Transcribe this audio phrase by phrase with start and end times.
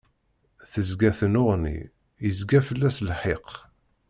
[0.71, 1.79] Tezga tennuɣni,
[2.23, 3.49] yezga fell-as lxiq.